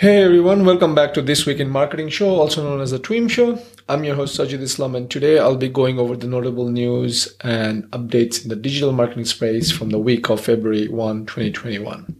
Hey 0.00 0.22
everyone, 0.22 0.64
welcome 0.64 0.94
back 0.94 1.12
to 1.12 1.20
This 1.20 1.44
Week 1.44 1.60
in 1.60 1.68
Marketing 1.68 2.08
Show, 2.08 2.30
also 2.30 2.64
known 2.64 2.80
as 2.80 2.90
the 2.90 2.98
TWIM 2.98 3.28
Show. 3.28 3.58
I'm 3.86 4.02
your 4.02 4.14
host 4.14 4.34
Sajid 4.34 4.62
Islam, 4.62 4.94
and 4.94 5.10
today 5.10 5.38
I'll 5.38 5.58
be 5.58 5.68
going 5.68 5.98
over 5.98 6.16
the 6.16 6.26
notable 6.26 6.70
news 6.70 7.36
and 7.42 7.84
updates 7.90 8.42
in 8.42 8.48
the 8.48 8.56
digital 8.56 8.92
marketing 8.92 9.26
space 9.26 9.70
from 9.70 9.90
the 9.90 9.98
week 9.98 10.30
of 10.30 10.40
February 10.40 10.88
1, 10.88 11.26
2021. 11.26 12.16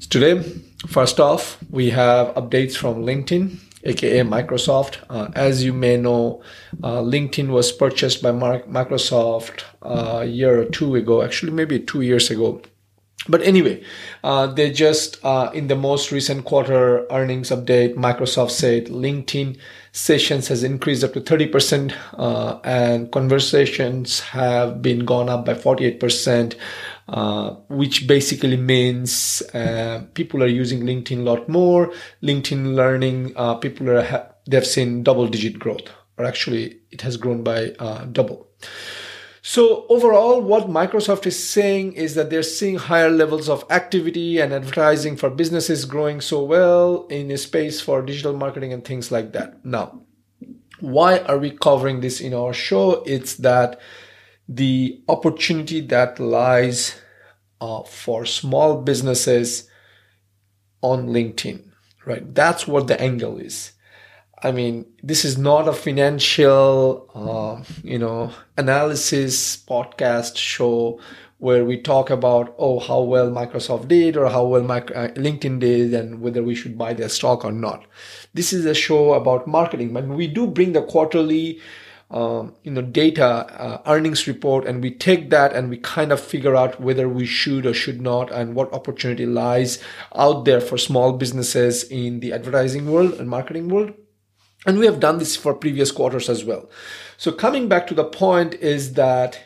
So 0.00 0.08
today, 0.10 0.42
first 0.88 1.20
off, 1.20 1.56
we 1.70 1.90
have 1.90 2.34
updates 2.34 2.76
from 2.76 3.04
LinkedIn, 3.04 3.58
aka 3.84 4.22
Microsoft. 4.22 4.98
Uh, 5.08 5.30
as 5.36 5.62
you 5.62 5.72
may 5.72 5.96
know, 5.96 6.42
uh, 6.82 6.98
LinkedIn 6.98 7.50
was 7.50 7.70
purchased 7.70 8.24
by 8.24 8.32
Microsoft 8.32 9.62
uh, 9.82 10.22
a 10.22 10.24
year 10.24 10.62
or 10.62 10.64
two 10.64 10.96
ago, 10.96 11.22
actually, 11.22 11.52
maybe 11.52 11.78
two 11.78 12.00
years 12.00 12.28
ago 12.32 12.60
but 13.28 13.40
anyway, 13.42 13.82
uh, 14.22 14.46
they 14.48 14.70
just 14.70 15.24
uh, 15.24 15.50
in 15.54 15.68
the 15.68 15.76
most 15.76 16.12
recent 16.12 16.44
quarter 16.44 17.10
earnings 17.10 17.50
update, 17.50 17.94
Microsoft 17.94 18.50
said 18.50 18.86
LinkedIn 18.86 19.58
sessions 19.92 20.48
has 20.48 20.62
increased 20.62 21.02
up 21.02 21.14
to 21.14 21.20
30% 21.20 21.94
uh, 22.18 22.58
and 22.64 23.10
conversations 23.12 24.20
have 24.20 24.82
been 24.82 25.06
gone 25.06 25.30
up 25.30 25.46
by 25.46 25.54
48%, 25.54 26.56
uh, 27.08 27.50
which 27.68 28.06
basically 28.06 28.56
means 28.58 29.40
uh, 29.54 30.04
people 30.12 30.42
are 30.42 30.48
using 30.48 30.82
LinkedIn 30.82 31.20
a 31.20 31.22
lot 31.22 31.48
more. 31.48 31.92
LinkedIn 32.22 32.74
learning, 32.74 33.32
uh, 33.36 33.54
people 33.54 33.88
are 33.88 34.02
ha- 34.02 34.26
they've 34.46 34.66
seen 34.66 35.02
double 35.02 35.28
digit 35.28 35.58
growth, 35.58 35.88
or 36.18 36.26
actually 36.26 36.78
it 36.90 37.00
has 37.00 37.16
grown 37.16 37.42
by 37.42 37.68
double. 38.12 38.48
So 39.46 39.84
overall, 39.90 40.40
what 40.40 40.70
Microsoft 40.70 41.26
is 41.26 41.38
saying 41.38 41.92
is 41.92 42.14
that 42.14 42.30
they're 42.30 42.42
seeing 42.42 42.76
higher 42.76 43.10
levels 43.10 43.46
of 43.50 43.62
activity 43.68 44.38
and 44.40 44.54
advertising 44.54 45.18
for 45.18 45.28
businesses 45.28 45.84
growing 45.84 46.22
so 46.22 46.42
well 46.42 47.06
in 47.08 47.30
a 47.30 47.36
space 47.36 47.78
for 47.78 48.00
digital 48.00 48.32
marketing 48.32 48.72
and 48.72 48.82
things 48.82 49.12
like 49.12 49.32
that. 49.32 49.62
Now, 49.62 50.00
why 50.80 51.18
are 51.18 51.36
we 51.36 51.50
covering 51.50 52.00
this 52.00 52.22
in 52.22 52.32
our 52.32 52.54
show? 52.54 53.02
It's 53.04 53.34
that 53.34 53.78
the 54.48 55.02
opportunity 55.10 55.82
that 55.82 56.18
lies 56.18 56.98
uh, 57.60 57.82
for 57.82 58.24
small 58.24 58.80
businesses 58.80 59.68
on 60.80 61.08
LinkedIn, 61.08 61.68
right? 62.06 62.34
That's 62.34 62.66
what 62.66 62.86
the 62.86 62.98
angle 62.98 63.36
is. 63.36 63.73
I 64.44 64.52
mean, 64.52 64.84
this 65.02 65.24
is 65.24 65.38
not 65.38 65.68
a 65.68 65.72
financial, 65.72 67.08
uh, 67.14 67.64
you 67.82 67.98
know, 67.98 68.30
analysis 68.58 69.56
podcast 69.56 70.36
show 70.36 71.00
where 71.38 71.64
we 71.64 71.80
talk 71.80 72.10
about 72.10 72.54
oh 72.58 72.78
how 72.78 73.00
well 73.00 73.30
Microsoft 73.30 73.88
did 73.88 74.18
or 74.18 74.28
how 74.28 74.44
well 74.44 74.70
uh, 74.70 74.82
LinkedIn 75.16 75.60
did 75.60 75.94
and 75.94 76.20
whether 76.20 76.42
we 76.42 76.54
should 76.54 76.76
buy 76.76 76.92
their 76.92 77.08
stock 77.08 77.42
or 77.42 77.52
not. 77.52 77.86
This 78.34 78.52
is 78.52 78.66
a 78.66 78.74
show 78.74 79.14
about 79.14 79.46
marketing, 79.46 79.94
but 79.94 80.06
we 80.06 80.26
do 80.26 80.46
bring 80.46 80.74
the 80.74 80.82
quarterly, 80.82 81.58
um, 82.10 82.54
you 82.64 82.70
know, 82.70 82.82
data 82.82 83.24
uh, 83.24 83.80
earnings 83.86 84.26
report, 84.26 84.66
and 84.66 84.82
we 84.82 84.90
take 84.90 85.30
that 85.30 85.54
and 85.54 85.70
we 85.70 85.78
kind 85.78 86.12
of 86.12 86.20
figure 86.20 86.54
out 86.54 86.78
whether 86.82 87.08
we 87.08 87.24
should 87.24 87.64
or 87.64 87.72
should 87.72 88.02
not, 88.02 88.30
and 88.30 88.54
what 88.54 88.70
opportunity 88.74 89.24
lies 89.24 89.82
out 90.14 90.44
there 90.44 90.60
for 90.60 90.76
small 90.76 91.14
businesses 91.14 91.82
in 91.84 92.20
the 92.20 92.34
advertising 92.34 92.92
world 92.92 93.14
and 93.14 93.30
marketing 93.30 93.70
world. 93.70 93.94
And 94.66 94.78
we 94.78 94.86
have 94.86 95.00
done 95.00 95.18
this 95.18 95.36
for 95.36 95.54
previous 95.54 95.90
quarters 95.90 96.28
as 96.28 96.44
well. 96.44 96.70
So 97.16 97.32
coming 97.32 97.68
back 97.68 97.86
to 97.88 97.94
the 97.94 98.04
point 98.04 98.54
is 98.54 98.94
that 98.94 99.40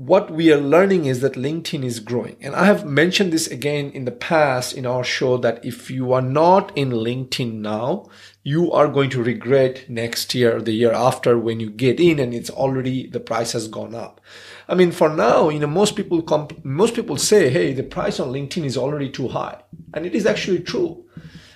what 0.00 0.30
we 0.30 0.50
are 0.50 0.56
learning 0.56 1.04
is 1.04 1.20
that 1.20 1.34
LinkedIn 1.34 1.84
is 1.84 2.00
growing. 2.00 2.36
And 2.40 2.54
I 2.54 2.64
have 2.64 2.86
mentioned 2.86 3.34
this 3.34 3.46
again 3.46 3.90
in 3.90 4.06
the 4.06 4.10
past 4.10 4.72
in 4.72 4.86
our 4.86 5.04
show 5.04 5.36
that 5.36 5.62
if 5.62 5.90
you 5.90 6.14
are 6.14 6.22
not 6.22 6.74
in 6.74 6.90
LinkedIn 6.90 7.56
now, 7.56 8.08
you 8.42 8.72
are 8.72 8.88
going 8.88 9.10
to 9.10 9.22
regret 9.22 9.84
next 9.90 10.34
year 10.34 10.56
or 10.56 10.62
the 10.62 10.72
year 10.72 10.92
after 10.92 11.38
when 11.38 11.60
you 11.60 11.68
get 11.68 12.00
in 12.00 12.18
and 12.18 12.32
it's 12.32 12.48
already 12.48 13.08
the 13.08 13.20
price 13.20 13.52
has 13.52 13.68
gone 13.68 13.94
up. 13.94 14.22
I 14.68 14.74
mean, 14.74 14.90
for 14.90 15.10
now, 15.10 15.50
you 15.50 15.58
know, 15.58 15.66
most 15.66 15.96
people 15.96 16.22
comp- 16.22 16.64
most 16.64 16.94
people 16.94 17.18
say, 17.18 17.50
"Hey, 17.50 17.74
the 17.74 17.82
price 17.82 18.18
on 18.18 18.32
LinkedIn 18.32 18.64
is 18.64 18.78
already 18.78 19.10
too 19.10 19.28
high," 19.28 19.58
and 19.92 20.06
it 20.06 20.14
is 20.14 20.24
actually 20.24 20.60
true. 20.60 21.04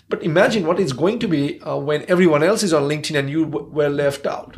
But 0.08 0.22
imagine 0.22 0.66
what 0.66 0.78
it's 0.80 0.92
going 0.92 1.18
to 1.20 1.28
be 1.28 1.60
uh, 1.60 1.76
when 1.76 2.04
everyone 2.08 2.42
else 2.42 2.62
is 2.62 2.72
on 2.72 2.84
LinkedIn 2.84 3.18
and 3.18 3.30
you 3.30 3.46
w- 3.46 3.70
were 3.70 3.88
left 3.88 4.26
out. 4.26 4.56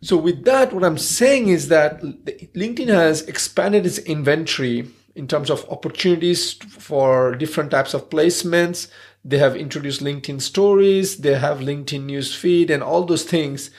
So 0.00 0.16
with 0.16 0.44
that, 0.44 0.72
what 0.72 0.84
I'm 0.84 0.98
saying 0.98 1.48
is 1.48 1.68
that 1.68 2.02
LinkedIn 2.02 2.88
has 2.88 3.22
expanded 3.22 3.86
its 3.86 3.98
inventory 3.98 4.86
in 5.14 5.26
terms 5.26 5.48
of 5.48 5.68
opportunities 5.70 6.52
for 6.52 7.34
different 7.34 7.70
types 7.70 7.94
of 7.94 8.10
placements. 8.10 8.88
They 9.24 9.38
have 9.38 9.56
introduced 9.56 10.02
LinkedIn 10.02 10.42
stories. 10.42 11.18
They 11.18 11.38
have 11.38 11.60
LinkedIn 11.60 12.04
news 12.04 12.34
feed 12.34 12.70
and 12.70 12.82
all 12.82 13.04
those 13.04 13.24
things. 13.24 13.70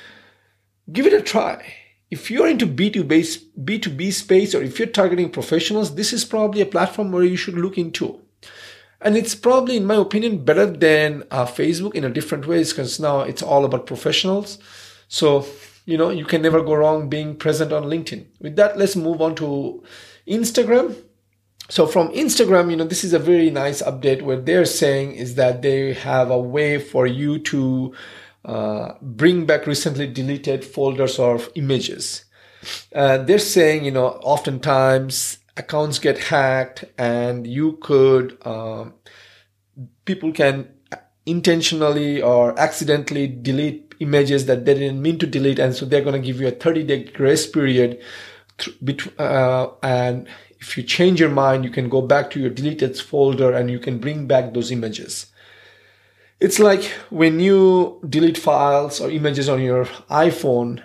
Give 0.91 1.05
it 1.05 1.13
a 1.13 1.21
try. 1.21 1.75
If 2.09 2.31
you're 2.31 2.47
into 2.47 2.65
B2B, 2.65 3.43
B2B 3.63 4.13
space 4.13 4.55
or 4.55 4.63
if 4.63 4.79
you're 4.79 4.87
targeting 4.87 5.29
professionals, 5.29 5.95
this 5.95 6.13
is 6.13 6.25
probably 6.25 6.61
a 6.61 6.65
platform 6.65 7.11
where 7.11 7.23
you 7.23 7.37
should 7.37 7.55
look 7.55 7.77
into. 7.77 8.19
And 9.05 9.16
it's 9.16 9.35
probably, 9.35 9.77
in 9.77 9.85
my 9.85 9.97
opinion, 9.97 10.43
better 10.43 10.66
than 10.66 11.25
uh, 11.29 11.45
Facebook 11.45 11.93
in 11.93 12.03
a 12.03 12.09
different 12.09 12.47
ways 12.47 12.73
because 12.73 12.99
now 12.99 13.19
it's 13.21 13.43
all 13.43 13.63
about 13.63 13.85
professionals. 13.85 14.57
So, 15.07 15.45
you 15.85 15.95
know, 15.95 16.09
you 16.09 16.25
can 16.25 16.41
never 16.41 16.63
go 16.63 16.73
wrong 16.73 17.07
being 17.07 17.35
present 17.35 17.71
on 17.71 17.83
LinkedIn. 17.83 18.25
With 18.41 18.55
that, 18.55 18.79
let's 18.79 18.95
move 18.95 19.21
on 19.21 19.35
to 19.35 19.83
Instagram. 20.27 20.95
So 21.69 21.85
from 21.85 22.09
Instagram, 22.13 22.71
you 22.71 22.77
know, 22.77 22.83
this 22.83 23.03
is 23.03 23.13
a 23.13 23.19
very 23.19 23.51
nice 23.51 23.83
update 23.83 24.23
where 24.23 24.41
they're 24.41 24.66
saying 24.66 25.13
is 25.13 25.35
that 25.35 25.61
they 25.61 25.93
have 25.93 26.31
a 26.31 26.39
way 26.39 26.79
for 26.79 27.05
you 27.05 27.37
to 27.39 27.93
uh, 28.43 28.93
bring 29.03 29.45
back 29.45 29.67
recently 29.67 30.07
deleted 30.07 30.66
folders 30.66 31.19
or 31.19 31.39
images. 31.53 32.25
Uh, 32.93 33.19
they're 33.19 33.37
saying, 33.37 33.85
you 33.85 33.91
know, 33.91 34.07
oftentimes 34.23 35.37
accounts 35.57 35.99
get 35.99 36.17
hacked 36.17 36.85
and 36.97 37.47
you 37.47 37.73
could 37.81 38.38
um, 38.45 38.93
people 40.05 40.31
can 40.31 40.69
intentionally 41.25 42.21
or 42.21 42.57
accidentally 42.59 43.27
delete 43.27 43.93
images 43.99 44.45
that 44.45 44.66
they 44.66 44.73
didn't 44.73 45.01
mean 45.01 45.17
to 45.17 45.25
delete 45.25 45.59
and 45.59 45.75
so 45.75 45.85
they're 45.85 46.03
going 46.03 46.21
to 46.21 46.25
give 46.25 46.39
you 46.39 46.47
a 46.47 46.51
30 46.51 46.83
day 46.83 47.03
grace 47.03 47.47
period 47.47 47.99
uh, 49.17 49.67
and 49.81 50.27
if 50.59 50.77
you 50.77 50.83
change 50.83 51.19
your 51.19 51.29
mind 51.29 51.63
you 51.63 51.72
can 51.72 51.89
go 51.89 52.01
back 52.01 52.29
to 52.29 52.39
your 52.39 52.49
deleted 52.49 52.97
folder 52.97 53.53
and 53.53 53.72
you 53.72 53.79
can 53.79 53.97
bring 53.97 54.27
back 54.27 54.53
those 54.53 54.72
images. 54.72 55.27
It's 56.39 56.59
like 56.59 56.83
when 57.09 57.39
you 57.39 58.01
delete 58.07 58.37
files 58.37 58.99
or 58.99 59.09
images 59.09 59.47
on 59.47 59.61
your 59.61 59.85
iphone 59.85 60.83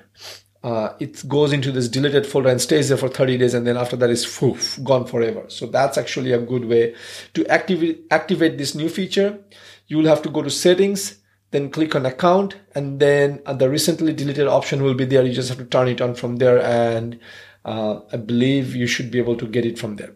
uh, 0.62 0.94
it 1.00 1.26
goes 1.28 1.53
into 1.53 1.72
this 1.72 1.88
deleted 1.88 2.26
folder 2.26 2.50
and 2.50 2.60
stays 2.60 2.88
there 2.88 2.98
for 2.98 3.09
30 3.09 3.38
days 3.38 3.54
and 3.54 3.66
then 3.66 3.76
after 3.76 3.97
that 3.97 4.10
is 4.10 4.26
poof, 4.26 4.78
gone 4.84 5.06
forever. 5.06 5.44
So 5.48 5.66
that's 5.66 5.97
actually 5.97 6.32
a 6.32 6.38
good 6.38 6.66
way 6.66 6.94
to 7.34 7.47
activate 7.47 8.06
activate 8.10 8.59
this 8.59 8.75
new 8.75 8.88
feature. 8.88 9.38
You 9.87 9.97
will 9.99 10.06
have 10.06 10.22
to 10.22 10.28
go 10.28 10.43
to 10.43 10.50
settings 10.50 11.20
then 11.50 11.70
click 11.70 11.94
on 11.94 12.06
account 12.06 12.56
and 12.75 13.00
then 13.00 13.41
uh, 13.47 13.53
the 13.53 13.69
recently 13.69 14.12
deleted 14.12 14.46
option 14.46 14.82
will 14.82 14.94
be 14.94 15.05
there. 15.05 15.25
You 15.25 15.32
just 15.32 15.49
have 15.49 15.58
to 15.58 15.64
turn 15.64 15.88
it 15.88 16.00
on 16.00 16.14
from 16.14 16.37
there 16.37 16.62
and 16.62 17.19
uh, 17.62 18.00
i 18.11 18.17
believe 18.17 18.75
you 18.75 18.87
should 18.87 19.11
be 19.11 19.19
able 19.19 19.37
to 19.37 19.46
get 19.46 19.67
it 19.67 19.79
from 19.79 19.96
there. 19.96 20.14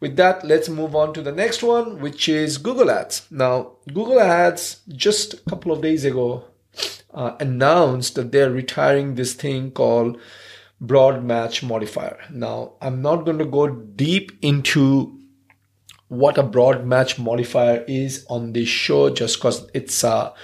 With 0.00 0.16
that 0.16 0.44
let's 0.44 0.68
move 0.68 0.94
on 0.94 1.14
to 1.14 1.22
the 1.22 1.32
next 1.32 1.62
one 1.62 2.00
which 2.00 2.28
is 2.28 2.58
google 2.58 2.90
ads. 2.90 3.26
Now 3.30 3.76
google 3.88 4.20
ads 4.20 4.80
just 4.88 5.34
a 5.34 5.50
couple 5.50 5.72
of 5.72 5.80
days 5.80 6.04
ago 6.04 6.44
uh, 7.12 7.36
announced 7.40 8.14
that 8.14 8.32
they're 8.32 8.50
retiring 8.50 9.14
this 9.14 9.34
thing 9.34 9.70
called 9.70 10.18
broad 10.80 11.24
match 11.24 11.62
modifier. 11.62 12.18
Now, 12.30 12.74
I'm 12.80 13.02
not 13.02 13.24
going 13.24 13.38
to 13.38 13.44
go 13.44 13.68
deep 13.68 14.32
into 14.42 15.18
what 16.08 16.36
a 16.36 16.42
broad 16.42 16.84
match 16.84 17.18
modifier 17.18 17.84
is 17.88 18.26
on 18.28 18.52
this 18.52 18.68
show 18.68 19.08
just 19.08 19.38
because 19.38 19.66
it's 19.72 20.04
a 20.04 20.34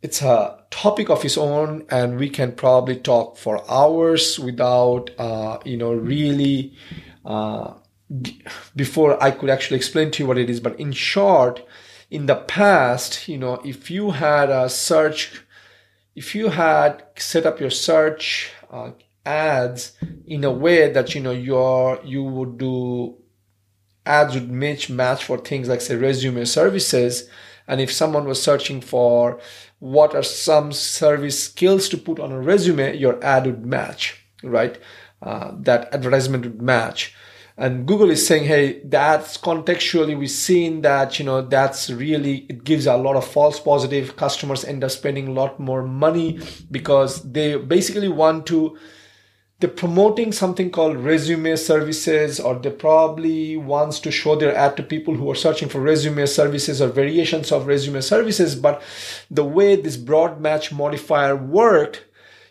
it's 0.00 0.22
a 0.22 0.64
topic 0.70 1.10
of 1.10 1.22
its 1.22 1.36
own 1.36 1.84
and 1.90 2.16
we 2.16 2.30
can 2.30 2.52
probably 2.52 2.96
talk 2.96 3.36
for 3.36 3.62
hours 3.70 4.38
without 4.38 5.10
uh, 5.18 5.58
you 5.66 5.76
know 5.76 5.92
really 5.92 6.72
uh, 7.26 7.74
before 8.74 9.22
i 9.22 9.30
could 9.30 9.50
actually 9.50 9.76
explain 9.76 10.10
to 10.10 10.22
you 10.22 10.26
what 10.26 10.38
it 10.38 10.48
is 10.48 10.60
but 10.60 10.78
in 10.80 10.92
short 10.92 11.60
in 12.10 12.26
the 12.26 12.36
past, 12.36 13.28
you 13.28 13.38
know, 13.38 13.54
if 13.64 13.90
you 13.90 14.12
had 14.12 14.50
a 14.50 14.68
search, 14.68 15.42
if 16.14 16.34
you 16.34 16.48
had 16.48 17.04
set 17.16 17.46
up 17.46 17.60
your 17.60 17.70
search 17.70 18.52
uh, 18.70 18.90
ads 19.24 19.92
in 20.26 20.44
a 20.44 20.50
way 20.50 20.90
that 20.92 21.14
you 21.14 21.20
know 21.20 21.32
your 21.32 22.00
you 22.04 22.22
would 22.22 22.58
do 22.58 23.16
ads 24.04 24.34
would 24.34 24.50
match 24.50 24.88
match 24.88 25.24
for 25.24 25.38
things 25.38 25.68
like 25.68 25.80
say 25.80 25.96
resume 25.96 26.44
services. 26.44 27.28
And 27.68 27.80
if 27.80 27.90
someone 27.92 28.26
was 28.26 28.40
searching 28.40 28.80
for 28.80 29.40
what 29.80 30.14
are 30.14 30.22
some 30.22 30.72
service 30.72 31.42
skills 31.44 31.88
to 31.88 31.98
put 31.98 32.20
on 32.20 32.30
a 32.30 32.40
resume 32.40 32.96
your 32.96 33.22
ad 33.24 33.46
would 33.46 33.66
match 33.66 34.26
right? 34.42 34.78
Uh, 35.22 35.52
that 35.58 35.92
advertisement 35.94 36.44
would 36.44 36.62
match 36.62 37.14
and 37.58 37.86
google 37.86 38.10
is 38.10 38.26
saying 38.26 38.44
hey 38.44 38.80
that's 38.84 39.38
contextually 39.38 40.18
we've 40.18 40.30
seen 40.30 40.82
that 40.82 41.18
you 41.18 41.24
know 41.24 41.40
that's 41.40 41.90
really 41.90 42.46
it 42.48 42.64
gives 42.64 42.86
a 42.86 42.96
lot 42.96 43.16
of 43.16 43.26
false 43.26 43.58
positive. 43.60 44.16
Customers 44.16 44.64
end 44.64 44.84
up 44.84 44.90
spending 44.90 45.28
a 45.28 45.32
lot 45.32 45.58
more 45.58 45.82
money 45.82 46.40
because 46.70 47.22
they 47.32 47.56
basically 47.56 48.08
want 48.08 48.46
to 48.46 48.76
they're 49.58 49.70
promoting 49.70 50.32
something 50.32 50.70
called 50.70 50.98
resume 50.98 51.56
services 51.56 52.38
or 52.38 52.56
they 52.56 52.70
probably 52.70 53.56
wants 53.56 54.00
to 54.00 54.10
show 54.10 54.36
their 54.36 54.54
ad 54.54 54.76
to 54.76 54.82
people 54.82 55.14
who 55.14 55.30
are 55.30 55.34
searching 55.34 55.68
for 55.68 55.80
resume 55.80 56.26
services 56.26 56.82
or 56.82 56.88
variations 56.88 57.50
of 57.50 57.66
resume 57.66 58.02
services. 58.02 58.54
But 58.54 58.82
the 59.30 59.44
way 59.44 59.76
this 59.76 59.96
broad 59.96 60.42
match 60.42 60.72
modifier 60.72 61.34
worked 61.34 62.04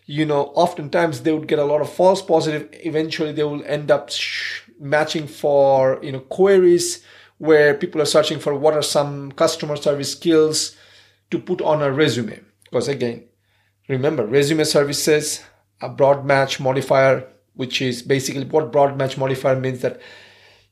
you 0.05 0.25
know 0.25 0.45
oftentimes 0.55 1.21
they 1.21 1.31
would 1.33 1.47
get 1.47 1.59
a 1.59 1.65
lot 1.65 1.81
of 1.81 1.91
false 1.91 2.21
positive. 2.21 2.69
Eventually 2.73 3.31
they 3.31 3.43
will 3.43 3.63
end 3.65 3.91
up 3.91 4.09
sh- 4.09 4.61
matching 4.79 5.27
for 5.27 5.99
you 6.03 6.11
know 6.11 6.19
queries 6.19 7.03
where 7.37 7.73
people 7.73 8.01
are 8.01 8.05
searching 8.05 8.39
for 8.39 8.55
what 8.55 8.73
are 8.73 8.83
some 8.83 9.31
customer 9.33 9.75
service 9.75 10.11
skills 10.11 10.75
to 11.31 11.39
put 11.39 11.61
on 11.61 11.81
a 11.81 11.91
resume. 11.91 12.39
Because 12.63 12.87
again 12.87 13.25
remember 13.87 14.25
resume 14.25 14.63
services 14.63 15.43
a 15.81 15.89
broad 15.89 16.25
match 16.25 16.59
modifier 16.59 17.27
which 17.53 17.81
is 17.81 18.01
basically 18.01 18.43
what 18.45 18.71
broad 18.71 18.97
match 18.97 19.17
modifier 19.17 19.55
means 19.55 19.81
that 19.81 19.99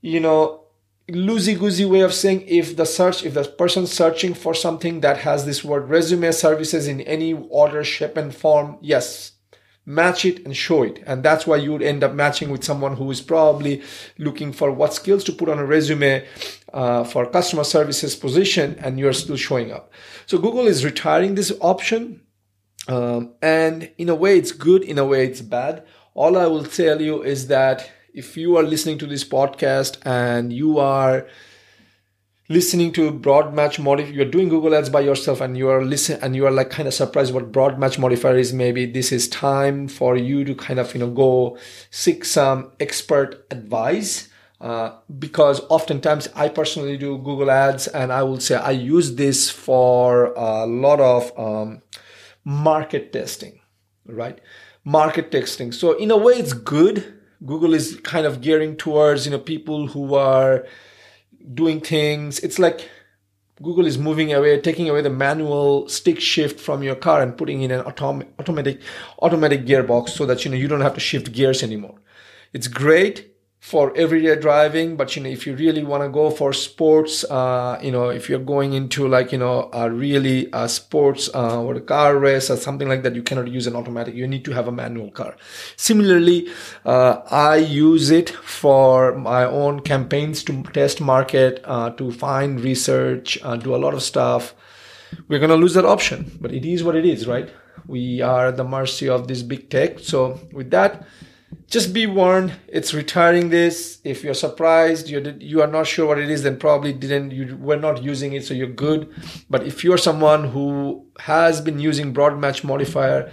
you 0.02 0.20
know 0.20 0.63
loosey 1.10 1.58
goosey 1.60 1.86
way 1.86 2.00
of 2.02 2.14
saying 2.14 2.42
if 2.48 2.78
the 2.78 2.86
search 2.86 3.26
if 3.26 3.34
the 3.34 3.44
person 3.44 3.86
searching 3.86 4.34
for 4.34 4.54
something 4.54 5.02
that 5.02 5.18
has 5.18 5.46
this 5.46 5.64
word 5.64 5.90
resume 5.90 6.32
services 6.32 6.88
in 6.88 7.02
any 7.02 7.34
order 7.34 7.84
shape 7.84 8.16
and 8.16 8.34
form 8.34 8.78
yes 8.82 9.34
match 9.86 10.24
it 10.24 10.46
and 10.46 10.56
show 10.56 10.84
it. 10.84 11.04
And 11.06 11.24
that's 11.24 11.46
why 11.46 11.58
you 11.58 11.72
would 11.74 11.82
end 11.82 12.04
up 12.04 12.14
matching 12.14 12.50
with 12.50 12.64
someone 12.64 12.96
who 12.96 13.10
is 13.12 13.22
probably 13.22 13.82
looking 14.18 14.54
for 14.54 14.72
what 14.72 14.94
skills 14.94 15.24
to 15.26 15.34
put 15.34 15.50
on 15.50 15.60
a 15.60 15.66
resume 15.66 16.26
uh, 16.74 17.04
for 17.04 17.26
customer 17.26 17.64
services 17.64 18.16
position 18.16 18.78
and 18.80 18.98
you're 18.98 19.14
still 19.14 19.36
showing 19.36 19.72
up. 19.72 19.92
So 20.26 20.38
google 20.38 20.68
is 20.68 20.86
retiring 20.86 21.36
this 21.36 21.52
option 21.60 22.22
um, 22.88 23.34
and 23.42 23.92
in 23.98 24.10
a 24.10 24.16
way 24.16 24.38
it's 24.38 24.52
good 24.52 24.84
in 24.84 24.98
a 24.98 25.06
way 25.06 25.26
it's 25.26 25.42
bad. 25.42 25.86
All 26.14 26.38
i 26.38 26.46
will 26.46 26.66
tell 26.66 27.02
you 27.02 27.24
is 27.24 27.48
that 27.48 27.92
if 28.14 28.38
you 28.38 28.58
are 28.58 28.64
listening 28.64 28.98
to 29.00 29.08
this 29.08 29.24
podcast 29.24 29.98
and 30.06 30.54
you 30.54 30.78
are 30.78 31.26
listening 32.50 32.92
to 32.92 33.10
broad 33.10 33.54
match 33.54 33.80
modifier 33.80 34.12
you're 34.12 34.26
doing 34.26 34.50
google 34.50 34.76
ads 34.76 34.90
by 34.90 35.00
yourself 35.00 35.42
and 35.42 35.58
you 35.58 35.68
are 35.68 35.84
listening 35.84 36.22
and 36.22 36.36
you 36.36 36.46
are 36.46 36.52
like 36.52 36.70
kind 36.70 36.88
of 36.88 36.94
surprised 36.94 37.34
what 37.34 37.52
broad 37.52 37.80
match 37.80 37.98
modifier 37.98 38.38
is 38.38 38.54
maybe 38.54 38.86
this 38.86 39.12
is 39.12 39.28
time 39.30 39.88
for 39.88 40.16
you 40.16 40.44
to 40.44 40.54
kind 40.54 40.80
of 40.80 40.94
you 40.94 41.00
know 41.00 41.10
go 41.10 41.58
seek 41.90 42.24
some 42.24 42.72
expert 42.80 43.46
advice 43.50 44.30
uh, 44.62 44.96
because 45.20 45.60
oftentimes 45.70 46.30
I 46.36 46.48
personally 46.48 46.96
do 46.96 47.18
Google 47.18 47.52
Ads 47.52 47.88
and 47.88 48.14
I 48.14 48.24
will 48.24 48.40
say 48.40 48.56
I 48.56 48.72
use 48.72 49.16
this 49.16 49.50
for 49.50 50.28
a 50.38 50.66
lot 50.66 51.02
of 51.02 51.38
um, 51.38 51.82
market 52.46 53.12
testing, 53.12 53.60
right? 54.06 54.40
Market 54.86 55.34
testing. 55.34 55.74
So 55.74 55.98
in 55.98 56.12
a 56.12 56.16
way, 56.18 56.36
it's 56.36 56.54
good. 56.54 57.23
Google 57.46 57.74
is 57.74 58.00
kind 58.04 58.26
of 58.26 58.42
gearing 58.42 58.76
towards 58.78 59.26
you 59.26 59.32
know 59.32 59.40
people 59.40 59.88
who 59.88 60.16
are 60.16 60.66
doing 61.54 61.82
things. 61.82 62.40
It's 62.40 62.60
like 62.60 62.90
Google 63.62 63.86
is 63.86 63.98
moving 63.98 64.34
away, 64.34 64.60
taking 64.62 64.90
away 64.90 65.02
the 65.02 65.10
manual 65.10 65.88
stick 65.88 66.20
shift 66.20 66.60
from 66.60 66.84
your 66.84 66.96
car 66.96 67.22
and 67.22 67.38
putting 67.38 67.62
in 67.62 67.72
an 67.72 67.84
autom- 67.84 68.28
automatic 68.40 68.82
automatic 69.22 69.66
gearbox 69.66 70.10
so 70.10 70.26
that 70.26 70.44
you 70.46 70.52
know 70.52 70.58
you 70.58 70.68
don't 70.68 70.82
have 70.82 70.94
to 70.96 71.00
shift 71.00 71.32
gears 71.32 71.64
anymore. 71.64 72.00
It's 72.54 72.68
great 72.68 73.33
for 73.64 73.96
everyday 73.96 74.36
driving 74.36 74.98
but 74.98 75.16
you 75.16 75.24
know 75.24 75.30
if 75.30 75.48
you 75.48 75.56
really 75.56 75.86
want 75.86 76.04
to 76.04 76.10
go 76.10 76.30
for 76.30 76.52
sports 76.52 77.24
uh, 77.32 77.80
you 77.82 77.94
know 77.94 78.10
if 78.10 78.28
you're 78.28 78.48
going 78.54 78.74
into 78.74 79.08
like 79.08 79.32
you 79.32 79.38
know 79.38 79.70
a 79.72 79.90
really 79.90 80.50
a 80.52 80.68
sports 80.68 81.30
uh, 81.34 81.62
or 81.64 81.74
a 81.76 81.80
car 81.80 82.18
race 82.18 82.50
or 82.50 82.58
something 82.58 82.90
like 82.90 83.04
that 83.04 83.16
you 83.16 83.24
cannot 83.24 83.48
use 83.48 83.66
an 83.66 83.74
automatic. 83.74 84.16
You 84.16 84.28
need 84.28 84.44
to 84.44 84.52
have 84.52 84.68
a 84.68 84.72
manual 84.74 85.12
car. 85.12 85.38
Similarly 85.78 86.50
uh, 86.84 87.22
i 87.32 87.56
use 87.56 88.12
it 88.12 88.30
for 88.32 89.18
my 89.18 89.46
own 89.46 89.80
campaigns 89.80 90.44
to 90.44 90.62
test 90.74 91.00
market 91.00 91.62
uh, 91.64 91.92
to 91.92 92.12
find 92.12 92.60
research 92.60 93.40
uh, 93.44 93.56
do 93.56 93.74
a 93.74 93.78
lot 93.86 93.94
of 93.94 94.04
stuff. 94.04 94.54
We're 95.30 95.40
going 95.40 95.56
to 95.58 95.64
lose 95.64 95.76
that 95.76 95.86
option 95.86 96.38
but 96.42 96.52
it 96.52 96.66
is 96.66 96.84
what 96.84 96.98
it 96.98 97.06
is 97.06 97.28
right? 97.28 97.50
We 97.88 98.20
are 98.20 98.48
at 98.48 98.58
the 98.58 98.66
mercy 98.66 99.08
of 99.08 99.30
this 99.30 99.42
big 99.42 99.70
tech. 99.70 100.00
So 100.00 100.42
with 100.52 100.70
that 100.72 101.08
just 101.68 101.94
be 101.94 102.06
warned 102.06 102.54
it's 102.68 102.94
retiring 102.94 103.50
this. 103.50 104.00
If 104.04 104.24
you're 104.24 104.34
surprised 104.34 105.10
you 105.10 105.36
you 105.40 105.62
are 105.62 105.68
not 105.68 105.88
sure 105.88 106.08
what 106.08 106.20
it 106.20 106.30
is 106.30 106.44
then 106.44 106.58
probably 106.58 106.94
didn't 106.94 107.32
you 107.32 107.58
were 107.58 107.78
not 107.78 108.04
using 108.04 108.34
it 108.34 108.46
so 108.46 108.54
you're 108.54 108.68
good. 108.68 109.14
But 109.50 109.64
if 109.64 109.84
you're 109.84 109.98
someone 109.98 110.46
who 110.46 111.06
has 111.20 111.62
been 111.62 111.80
using 111.80 112.14
broad 112.14 112.40
match 112.40 112.64
modifier 112.64 113.32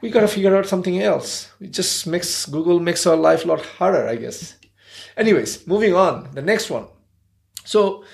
we 0.00 0.10
got 0.10 0.20
to 0.20 0.28
figure 0.28 0.54
out 0.54 0.66
something 0.66 1.00
else. 1.00 1.50
It 1.60 1.70
just 1.72 2.06
makes 2.06 2.46
google 2.46 2.80
makes 2.80 3.06
our 3.06 3.16
life 3.16 3.44
a 3.44 3.48
lot 3.48 3.64
harder 3.64 4.06
i 4.08 4.16
guess. 4.16 4.56
Anyways 5.16 5.66
moving 5.66 5.94
on. 5.94 6.30
The 6.32 6.42
next 6.42 6.70
one. 6.70 6.86
So 7.64 8.04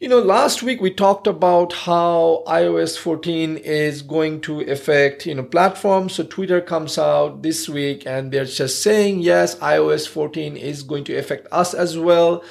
you 0.00 0.08
know, 0.08 0.20
last 0.20 0.62
week 0.62 0.80
we 0.80 0.92
talked 0.92 1.26
about 1.26 1.72
how 1.72 2.44
iOS 2.46 2.96
14 2.96 3.56
is 3.56 4.02
going 4.02 4.40
to 4.42 4.60
affect, 4.60 5.26
you 5.26 5.34
know, 5.34 5.42
platforms. 5.42 6.14
So 6.14 6.22
Twitter 6.22 6.60
comes 6.60 6.98
out 6.98 7.42
this 7.42 7.68
week 7.68 8.06
and 8.06 8.30
they're 8.30 8.44
just 8.44 8.80
saying, 8.80 9.18
yes, 9.20 9.56
iOS 9.56 10.06
14 10.06 10.56
is 10.56 10.84
going 10.84 11.02
to 11.04 11.16
affect 11.16 11.48
us 11.50 11.74
as 11.74 11.98
well. 11.98 12.44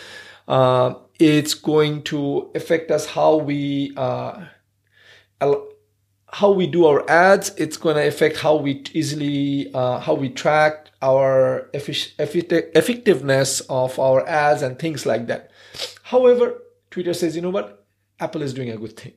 Uh, 0.46 0.96
it's 1.20 1.54
going 1.54 2.04
to 2.04 2.52
affect 2.54 2.92
us 2.92 3.06
how 3.06 3.38
we, 3.38 3.94
uh, 3.96 4.44
how 6.28 6.52
we 6.52 6.68
do 6.68 6.86
our 6.86 7.10
ads. 7.10 7.52
It's 7.56 7.78
going 7.78 7.96
to 7.96 8.06
affect 8.06 8.40
how 8.40 8.58
we 8.58 8.84
easily, 8.92 9.72
uh, 9.74 10.00
how 10.00 10.16
we 10.16 10.28
track 10.28 10.90
our 11.02 11.70
effectiveness 11.74 13.62
of 13.62 13.98
our 14.00 14.28
ads 14.28 14.62
and 14.64 14.78
things 14.78 15.06
like 15.06 15.28
that. 15.28 15.52
However, 16.04 16.62
Twitter 16.98 17.14
says, 17.14 17.36
you 17.36 17.44
know 17.44 17.52
what? 17.52 17.86
Apple 18.20 18.42
is 18.42 18.56
doing 18.56 18.72
a 18.72 18.76
good 18.76 18.98
thing. 18.98 19.14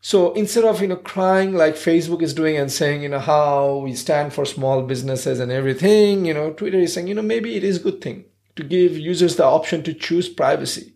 So 0.00 0.32
instead 0.34 0.62
of, 0.62 0.80
you 0.80 0.86
know, 0.86 0.94
crying 0.94 1.54
like 1.54 1.74
Facebook 1.74 2.22
is 2.22 2.32
doing 2.32 2.56
and 2.56 2.70
saying, 2.70 3.02
you 3.02 3.08
know, 3.08 3.18
how 3.18 3.78
we 3.78 3.96
stand 3.96 4.32
for 4.32 4.44
small 4.44 4.82
businesses 4.82 5.40
and 5.40 5.50
everything, 5.50 6.24
you 6.24 6.32
know, 6.32 6.52
Twitter 6.52 6.78
is 6.78 6.92
saying, 6.92 7.08
you 7.08 7.16
know, 7.16 7.22
maybe 7.22 7.56
it 7.56 7.64
is 7.64 7.78
a 7.78 7.82
good 7.82 8.00
thing 8.00 8.26
to 8.54 8.62
give 8.62 8.96
users 8.96 9.34
the 9.34 9.44
option 9.44 9.82
to 9.82 9.92
choose 9.92 10.28
privacy. 10.28 10.94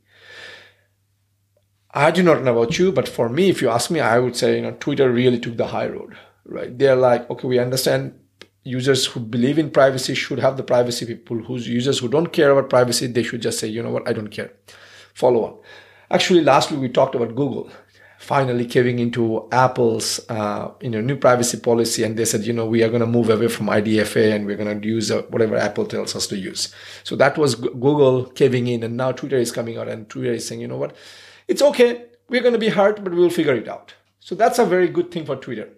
I 1.92 2.12
do 2.12 2.22
not 2.22 2.44
know 2.44 2.56
about 2.56 2.78
you, 2.78 2.92
but 2.92 3.08
for 3.08 3.28
me, 3.28 3.50
if 3.50 3.60
you 3.60 3.68
ask 3.68 3.90
me, 3.90 3.98
I 3.98 4.20
would 4.20 4.36
say, 4.36 4.54
you 4.54 4.62
know, 4.62 4.76
Twitter 4.78 5.10
really 5.10 5.40
took 5.40 5.56
the 5.56 5.66
high 5.66 5.88
road, 5.88 6.16
right? 6.44 6.78
They're 6.78 6.94
like, 6.94 7.28
okay, 7.28 7.48
we 7.48 7.58
understand 7.58 8.16
users 8.62 9.06
who 9.06 9.18
believe 9.18 9.58
in 9.58 9.72
privacy 9.72 10.14
should 10.14 10.38
have 10.38 10.56
the 10.56 10.62
privacy. 10.62 11.06
People 11.06 11.38
whose 11.38 11.66
users 11.66 11.98
who 11.98 12.06
don't 12.06 12.32
care 12.32 12.52
about 12.52 12.70
privacy, 12.70 13.08
they 13.08 13.24
should 13.24 13.42
just 13.42 13.58
say, 13.58 13.66
you 13.66 13.82
know 13.82 13.90
what, 13.90 14.06
I 14.06 14.12
don't 14.12 14.28
care 14.28 14.52
follow 15.14 15.44
on. 15.44 15.58
Actually, 16.10 16.42
last 16.42 16.70
week 16.70 16.80
we 16.80 16.88
talked 16.88 17.14
about 17.14 17.34
Google 17.34 17.70
finally 18.22 18.64
caving 18.64 19.00
into 19.00 19.48
Apple's 19.50 20.20
uh, 20.28 20.70
you 20.80 20.88
know 20.88 21.00
new 21.00 21.16
privacy 21.16 21.58
policy, 21.58 22.04
and 22.04 22.16
they 22.16 22.24
said 22.24 22.42
you 22.46 22.52
know 22.52 22.64
we 22.64 22.82
are 22.84 22.88
going 22.88 23.00
to 23.00 23.06
move 23.06 23.28
away 23.28 23.48
from 23.48 23.66
IDFA 23.66 24.34
and 24.34 24.46
we're 24.46 24.56
going 24.56 24.80
to 24.80 24.86
use 24.86 25.10
uh, 25.10 25.22
whatever 25.22 25.56
Apple 25.56 25.86
tells 25.86 26.14
us 26.14 26.28
to 26.28 26.36
use. 26.38 26.72
So 27.02 27.16
that 27.16 27.36
was 27.36 27.56
Google 27.56 28.26
caving 28.26 28.68
in, 28.68 28.84
and 28.84 28.96
now 28.96 29.10
Twitter 29.10 29.36
is 29.36 29.50
coming 29.50 29.76
out, 29.76 29.88
and 29.88 30.08
Twitter 30.08 30.32
is 30.32 30.46
saying 30.46 30.60
you 30.60 30.68
know 30.68 30.76
what, 30.76 30.94
it's 31.48 31.62
okay, 31.62 32.04
we're 32.28 32.42
going 32.42 32.54
to 32.54 32.60
be 32.60 32.68
hurt, 32.68 33.02
but 33.02 33.12
we'll 33.12 33.28
figure 33.30 33.54
it 33.54 33.68
out. 33.68 33.94
So 34.20 34.36
that's 34.36 34.60
a 34.60 34.64
very 34.64 34.88
good 34.88 35.10
thing 35.10 35.26
for 35.26 35.34
Twitter. 35.34 35.68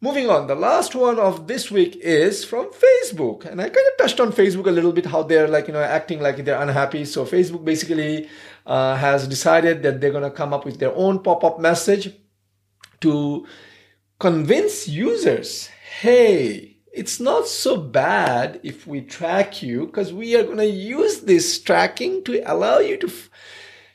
Moving 0.00 0.30
on, 0.30 0.46
the 0.46 0.54
last 0.54 0.94
one 0.94 1.18
of 1.18 1.48
this 1.48 1.72
week 1.72 1.96
is 1.96 2.44
from 2.44 2.70
Facebook. 2.70 3.44
And 3.44 3.60
I 3.60 3.64
kind 3.64 3.86
of 3.88 3.96
touched 3.98 4.20
on 4.20 4.30
Facebook 4.30 4.68
a 4.68 4.70
little 4.70 4.92
bit, 4.92 5.06
how 5.06 5.24
they're 5.24 5.48
like, 5.48 5.66
you 5.66 5.72
know, 5.72 5.82
acting 5.82 6.20
like 6.20 6.44
they're 6.44 6.62
unhappy. 6.62 7.04
So 7.04 7.24
Facebook 7.24 7.64
basically 7.64 8.28
uh, 8.64 8.94
has 8.94 9.26
decided 9.26 9.82
that 9.82 10.00
they're 10.00 10.12
going 10.12 10.22
to 10.22 10.30
come 10.30 10.54
up 10.54 10.64
with 10.64 10.78
their 10.78 10.94
own 10.94 11.18
pop-up 11.18 11.58
message 11.58 12.14
to 13.00 13.44
convince 14.20 14.86
users, 14.86 15.66
hey, 16.00 16.76
it's 16.92 17.18
not 17.18 17.48
so 17.48 17.76
bad 17.76 18.60
if 18.62 18.86
we 18.86 19.00
track 19.00 19.64
you 19.64 19.86
because 19.86 20.12
we 20.12 20.36
are 20.36 20.44
going 20.44 20.58
to 20.58 20.66
use 20.66 21.22
this 21.22 21.60
tracking 21.60 22.22
to 22.22 22.40
allow 22.48 22.78
you 22.78 22.98
to 22.98 23.08
f- 23.08 23.30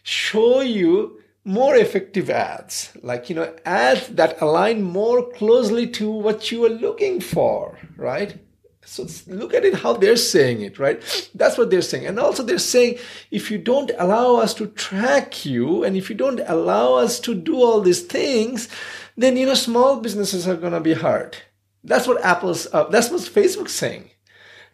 show 0.04 0.60
you 0.60 1.23
more 1.46 1.76
effective 1.76 2.30
ads, 2.30 2.92
like, 3.02 3.30
you 3.30 3.36
know, 3.36 3.54
ads 3.66 4.08
that 4.10 4.42
align 4.42 4.82
more 4.82 5.30
closely 5.32 5.88
to 5.88 6.10
what 6.10 6.52
you 6.52 6.66
are 6.66 6.70
looking 6.70 7.20
for, 7.20 7.78
right? 7.98 8.40
So 8.86 9.08
look 9.28 9.54
at 9.54 9.66
it 9.66 9.76
how 9.76 9.94
they're 9.94 10.18
saying 10.18 10.62
it, 10.62 10.78
right? 10.78 11.02
That's 11.34 11.58
what 11.58 11.70
they're 11.70 11.82
saying. 11.82 12.06
And 12.06 12.20
also 12.20 12.44
they're 12.44 12.60
saying 12.60 12.98
if 13.32 13.50
you 13.50 13.58
don't 13.58 13.92
allow 13.98 14.36
us 14.36 14.54
to 14.56 14.68
track 14.68 15.46
you 15.46 15.84
and 15.84 15.96
if 15.96 16.10
you 16.10 16.16
don't 16.16 16.42
allow 16.48 16.96
us 16.96 17.20
to 17.22 17.36
do 17.36 17.56
all 17.58 17.82
these 17.82 18.02
things, 18.02 18.68
then 19.16 19.38
you 19.38 19.46
know 19.46 19.54
small 19.54 20.00
businesses 20.00 20.48
are 20.48 20.58
going 20.58 20.74
to 20.74 20.82
be 20.82 20.94
hurt. 20.94 21.44
That's 21.84 22.08
what 22.08 22.24
Apple's 22.24 22.68
uh, 22.74 22.86
that's 22.86 23.10
what 23.10 23.22
Facebook's 23.22 23.74
saying 23.74 24.10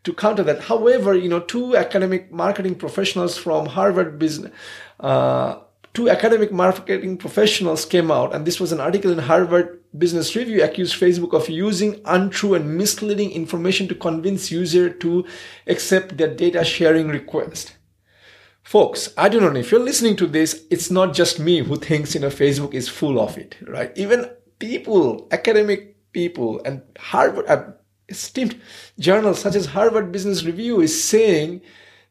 to 0.04 0.14
counter 0.14 0.44
that. 0.44 0.64
However, 0.64 1.16
you 1.16 1.30
know, 1.30 1.40
two 1.40 1.76
academic 1.76 2.32
marketing 2.32 2.76
professionals 2.76 3.38
from 3.38 3.66
Harvard 3.68 4.18
Business 4.18 4.54
uh, 5.00 5.60
two 5.94 6.10
academic 6.10 6.52
marketing 6.52 7.18
professionals 7.18 7.86
came 7.86 8.12
out, 8.12 8.34
and 8.34 8.46
this 8.46 8.60
was 8.60 8.72
an 8.72 8.80
article 8.80 9.12
in 9.12 9.20
Harvard 9.20 9.80
Business 9.98 10.36
Review, 10.36 10.64
accused 10.64 11.00
Facebook 11.00 11.34
of 11.34 11.50
using 11.50 12.02
untrue 12.06 12.54
and 12.54 12.78
misleading 12.78 13.32
information 13.32 13.88
to 13.88 13.96
convince 13.96 14.52
user 14.52 14.90
to 14.90 15.26
accept 15.68 16.18
their 16.18 16.34
data 16.34 16.64
sharing 16.64 17.08
request. 17.08 17.76
Folks, 18.62 19.14
I 19.18 19.30
don't 19.30 19.42
know 19.42 19.60
if 19.60 19.72
you're 19.72 19.80
listening 19.80 20.16
to 20.18 20.28
this, 20.28 20.66
it's 20.70 20.92
not 20.92 21.14
just 21.14 21.40
me 21.40 21.64
who 21.64 21.76
thinks, 21.76 22.14
you 22.14 22.22
know, 22.22 22.30
Facebook 22.30 22.74
is 22.76 22.88
full 22.88 23.20
of 23.20 23.38
it, 23.38 23.56
right? 23.68 23.92
Even 23.98 24.30
people, 24.60 25.28
academic 25.32 25.96
people 26.12 26.62
and 26.66 26.84
Harvard, 27.00 27.48
uh, 27.48 27.72
esteemed 28.10 28.60
journals 29.00 29.40
such 29.40 29.56
as 29.56 29.68
Harvard 29.68 30.12
Business 30.12 30.44
Review 30.44 30.82
is 30.82 31.04
saying 31.04 31.62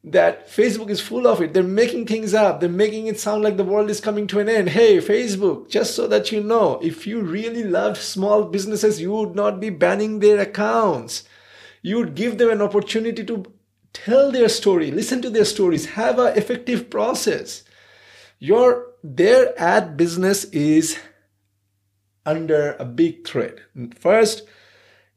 that 0.04 0.48
Facebook 0.48 0.90
is 0.90 1.00
full 1.00 1.26
of 1.26 1.42
it. 1.42 1.52
They're 1.52 1.62
making 1.62 2.06
things 2.06 2.32
up. 2.32 2.60
They're 2.60 2.68
making 2.68 3.08
it 3.08 3.18
sound 3.18 3.42
like 3.42 3.56
the 3.56 3.64
world 3.64 3.90
is 3.90 4.00
coming 4.00 4.26
to 4.28 4.38
an 4.38 4.48
end. 4.48 4.70
Hey, 4.70 4.98
Facebook, 4.98 5.68
just 5.68 5.94
so 5.94 6.06
that 6.06 6.30
you 6.30 6.42
know, 6.42 6.78
if 6.82 7.06
you 7.06 7.20
really 7.20 7.64
loved 7.64 7.96
small 7.96 8.44
businesses, 8.44 9.00
you 9.00 9.12
would 9.12 9.34
not 9.34 9.60
be 9.60 9.70
banning 9.70 10.20
their 10.20 10.38
accounts. 10.38 11.24
You 11.82 11.96
would 11.98 12.14
give 12.14 12.38
them 12.38 12.50
an 12.50 12.62
opportunity 12.62 13.24
to 13.24 13.44
tell 13.92 14.30
their 14.30 14.48
story, 14.48 14.90
listen 14.90 15.20
to 15.22 15.30
their 15.30 15.44
stories, 15.44 15.86
have 15.86 16.18
an 16.18 16.36
effective 16.36 16.90
process. 16.90 17.64
Your, 18.38 18.92
their 19.02 19.60
ad 19.60 19.96
business 19.96 20.44
is 20.44 20.98
under 22.24 22.76
a 22.78 22.84
big 22.84 23.26
threat. 23.26 23.58
First, 23.98 24.42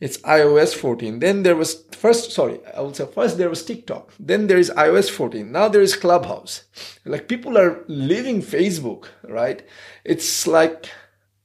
it's 0.02 0.18
iOS 0.18 0.74
14. 0.74 1.20
Then 1.20 1.44
there 1.44 1.56
was 1.56 1.84
first, 1.92 2.32
sorry, 2.32 2.60
I 2.76 2.82
would 2.82 2.96
say 2.96 3.06
first 3.06 3.38
there 3.38 3.52
was 3.52 3.64
TikTok. 3.64 4.12
Then 4.20 4.48
there 4.48 4.58
is 4.58 4.72
iOS 4.72 5.12
14. 5.12 5.52
Now 5.52 5.68
there 5.68 5.82
is 5.82 5.96
Clubhouse. 5.96 6.64
Like 7.06 7.28
people 7.28 7.56
are 7.56 7.86
leaving 7.88 8.42
Facebook, 8.42 9.06
right? 9.24 9.64
It's 10.04 10.48
like, 10.48 10.90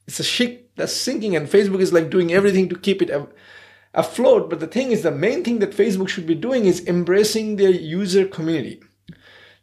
it's 0.07 0.21
a 0.21 0.25
ship 0.25 0.71
that's 0.75 0.95
sinking 0.95 1.37
and 1.37 1.49
Facebook 1.49 1.81
is 1.81 1.93
like 1.93 2.09
doing 2.09 2.33
everything 2.33 2.71
to 2.71 2.79
keep 2.79 3.03
it 3.03 3.11
afloat. 3.93 4.49
But 4.49 4.61
the 4.61 4.67
thing 4.67 4.91
is, 4.91 5.03
the 5.03 5.11
main 5.11 5.45
thing 5.45 5.59
that 5.59 5.73
Facebook 5.77 6.09
should 6.09 6.27
be 6.27 6.35
doing 6.35 6.65
is 6.65 6.87
embracing 6.89 7.57
their 7.57 7.71
user 7.71 8.27
community. 8.27 8.83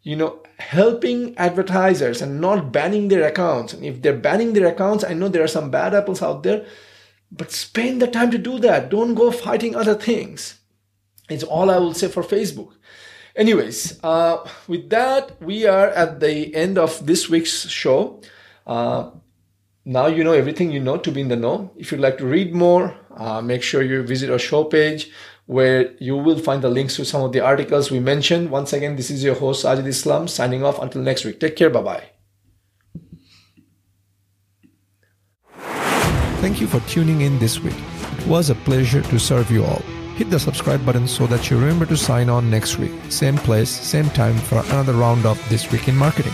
You 0.04 0.18
know, 0.18 0.44
helping 0.60 1.36
advertisers 1.38 2.22
and 2.22 2.40
not 2.40 2.72
banning 2.72 3.08
their 3.08 3.28
accounts. 3.28 3.74
And 3.74 3.84
if 3.84 4.04
they're 4.04 4.14
banning 4.14 4.54
their 4.54 4.68
accounts, 4.68 5.04
I 5.04 5.14
know 5.14 5.30
there 5.30 5.44
are 5.44 5.48
some 5.48 5.72
bad 5.72 5.96
apples 5.96 6.22
out 6.22 6.44
there 6.44 6.68
but 7.36 7.52
spend 7.52 8.02
the 8.02 8.08
time 8.08 8.32
to 8.32 8.38
do 8.38 8.60
that. 8.60 8.90
Don't 8.90 9.16
go 9.16 9.32
fighting 9.32 9.76
other 9.76 9.96
things. 9.96 10.60
It's 11.30 11.44
all 11.44 11.72
I 11.72 11.78
will 11.78 11.94
say 11.94 12.08
for 12.08 12.24
Facebook. 12.24 12.74
Anyways, 13.36 14.00
uh, 14.04 14.48
with 14.68 14.90
that, 14.92 15.42
we 15.42 15.66
are 15.66 15.88
at 15.90 16.20
the 16.20 16.54
end 16.54 16.78
of 16.78 17.06
this 17.06 17.30
week's 17.30 17.68
show. 17.68 18.22
Uh, 18.68 19.10
now 19.86 20.06
you 20.08 20.24
know 20.24 20.34
everything 20.34 20.72
you 20.72 20.80
know 20.80 20.98
to 20.98 21.12
be 21.12 21.22
in 21.22 21.28
the 21.30 21.36
know. 21.36 21.72
If 21.76 21.92
you'd 21.92 22.02
like 22.02 22.18
to 22.20 22.26
read 22.26 22.54
more, 22.54 22.96
uh, 23.18 23.42
make 23.42 23.64
sure 23.64 23.82
you 23.82 24.04
visit 24.04 24.30
our 24.30 24.40
show 24.40 24.64
page 24.64 25.10
where 25.46 25.92
you 26.00 26.16
will 26.16 26.40
find 26.40 26.62
the 26.62 26.70
links 26.70 26.96
to 26.96 27.04
some 27.06 27.22
of 27.22 27.34
the 27.34 27.42
articles 27.42 27.92
we 27.92 28.00
mentioned. 28.00 28.50
Once 28.50 28.72
again, 28.72 28.96
this 28.96 29.10
is 29.10 29.24
your 29.24 29.36
host, 29.36 29.66
Sajid 29.66 29.88
Islam, 29.88 30.28
signing 30.28 30.64
off 30.64 30.80
until 30.80 31.02
next 31.02 31.26
week. 31.26 31.40
Take 31.40 31.56
care. 31.58 31.70
Bye 31.70 31.82
bye. 31.82 32.13
Thank 36.44 36.60
you 36.60 36.68
for 36.68 36.82
tuning 36.90 37.22
in 37.22 37.40
this 37.40 37.62
week. 37.62 37.78
It 38.20 38.28
was 38.28 38.50
a 38.50 38.56
pleasure 38.56 39.02
to 39.02 39.18
serve 39.18 39.50
you 39.50 39.64
all. 39.64 39.82
Hit 40.18 40.30
the 40.30 40.38
subscribe 40.38 40.86
button 40.86 41.08
so 41.08 41.26
that 41.28 41.50
you 41.50 41.58
remember 41.58 41.86
to 41.86 41.96
sign 41.96 42.28
on 42.28 42.50
next 42.50 42.78
week. 42.78 42.92
Same 43.08 43.38
place, 43.38 43.70
same 43.70 44.10
time 44.10 44.36
for 44.36 44.58
another 44.58 44.92
round 44.92 45.26
of 45.26 45.40
This 45.48 45.72
Week 45.72 45.88
in 45.88 45.96
Marketing. 45.96 46.34